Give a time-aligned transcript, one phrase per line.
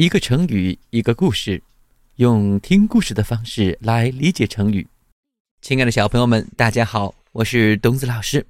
[0.00, 1.62] 一个成语，一个故事，
[2.16, 4.88] 用听故事的方式来理解成语。
[5.60, 8.46] 亲爱的小朋友们，大家好，我是东子老师。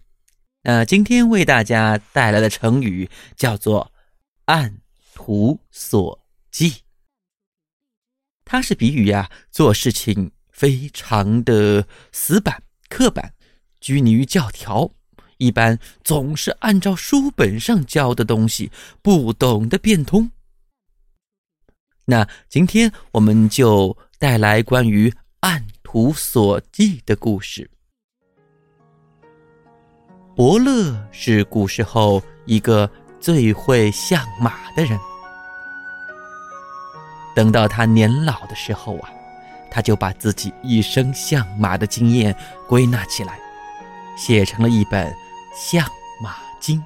[0.62, 3.90] 那今天为大家带来的成语叫做
[4.46, 4.78] “按
[5.12, 6.72] 图索骥”，
[8.46, 13.34] 它是比喻呀，做事情非常的死板、刻板，
[13.80, 14.88] 拘泥于教条，
[15.38, 18.70] 一般总是按照书本上教的东西，
[19.02, 20.30] 不懂得变通。
[22.10, 27.70] 那今天我们就带来关于按图索骥的故事。
[30.34, 34.98] 伯乐是古时候一个最会相马的人。
[37.36, 39.08] 等到他年老的时候啊，
[39.70, 42.34] 他就把自己一生相马的经验
[42.66, 43.38] 归纳起来，
[44.16, 45.06] 写成了一本
[45.54, 45.86] 《相
[46.20, 46.76] 马经》。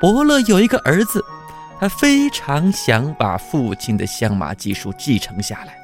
[0.00, 1.22] 伯乐有一个儿子。
[1.82, 5.76] 他非常想把父亲的相马技术继承下来，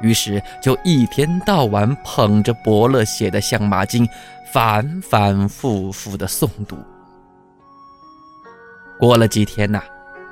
[0.00, 4.06] 于是就一天到晚捧着伯乐写的《相马经》，
[4.52, 6.78] 反反复复的诵读。
[9.00, 9.82] 过了几天呐，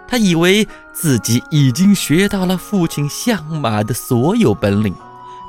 [0.06, 4.94] 他以为自己已经学到了父亲相马的所有本领，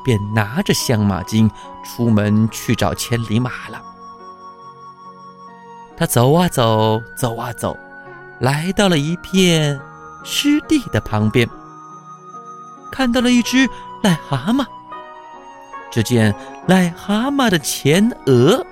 [0.03, 1.47] 便拿着《相马经》
[1.83, 3.79] 出门去找千里马了。
[5.95, 7.77] 他走啊走，走啊走。
[8.39, 9.79] 来到了一片
[10.23, 11.47] 湿地的旁边，
[12.91, 13.67] 看到了一只
[14.03, 14.65] 癞蛤蟆。
[15.91, 16.35] 只见
[16.67, 18.65] 癞蛤蟆的前额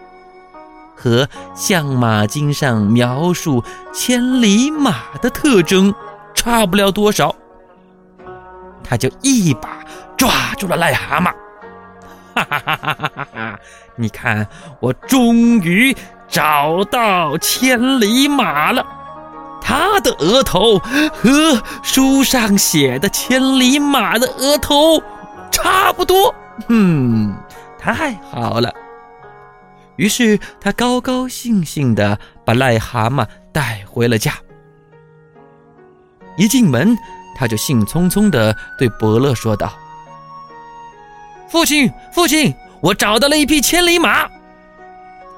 [0.95, 5.94] 和《相马经》上描述千里马的特征
[6.33, 7.33] 差不了多少，
[8.83, 9.80] 他就一把
[10.17, 11.31] 抓住了癞蛤蟆。
[12.36, 13.59] 哈哈哈哈哈哈！
[13.95, 14.45] 你看，
[14.81, 15.95] 我终于
[16.27, 18.86] 找到千里马了。
[19.64, 25.02] 他的额头和书上写的千里马的额头
[25.50, 26.36] 差不多，
[26.67, 27.33] 嗯，
[27.80, 28.72] 太好了。
[29.95, 34.33] 于是他高高兴兴的把癞蛤蟆带回了家。
[36.36, 36.98] 一进门，
[37.38, 39.71] 他就兴冲冲的对伯乐说道
[41.48, 44.27] ：“父亲，父亲，我找到了一匹千里马，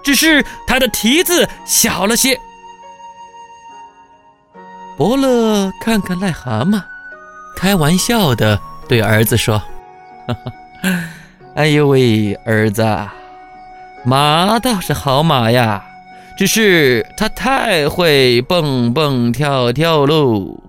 [0.02, 2.40] 只是它的蹄子小了些。”
[4.98, 6.82] 伯乐看看癞蛤蟆，
[7.58, 8.58] 开玩笑的
[8.88, 9.60] 对儿子说
[10.26, 10.52] ：“哈哈
[11.54, 12.82] 哎呦喂，儿子，
[14.06, 15.84] 马倒是好马呀，
[16.38, 20.60] 只是它太会蹦蹦跳跳喽，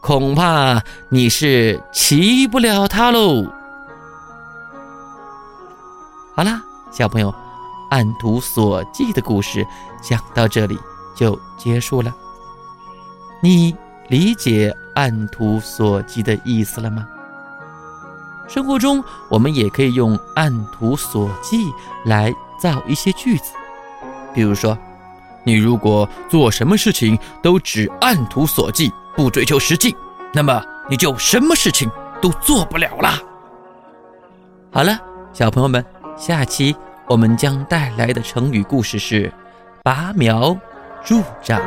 [0.00, 3.46] 恐怕你是骑不了它喽。”
[6.34, 6.60] 好啦，
[6.90, 7.32] 小朋友，
[7.90, 9.64] 按图索骥的故事
[10.02, 10.76] 讲到这里
[11.14, 12.12] 就结束了。
[13.42, 13.74] 你
[14.08, 17.08] 理解按图索骥的意思了吗？
[18.48, 21.56] 生活中我们也可以用按图索骥
[22.04, 23.52] 来造一些句子，
[24.34, 24.76] 比如说，
[25.44, 29.94] 你如果做什么事情都只按图索骥，不追求实际，
[30.34, 31.88] 那么你就什么事情
[32.20, 33.18] 都做不了啦。
[34.72, 34.98] 好了，
[35.32, 35.84] 小朋友们，
[36.16, 36.74] 下期
[37.06, 39.32] 我们将带来的成语故事是
[39.82, 40.54] “拔苗
[41.04, 41.60] 助长”。